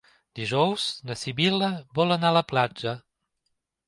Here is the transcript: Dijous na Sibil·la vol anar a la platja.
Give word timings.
Dijous 0.37 0.85
na 1.09 1.17
Sibil·la 1.23 1.69
vol 1.99 2.15
anar 2.15 2.31
a 2.33 2.35
la 2.39 2.43
platja. 2.53 2.95